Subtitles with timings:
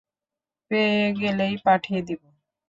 [0.71, 2.21] পেয়ে গেলেই পাঠিয়ে দিব।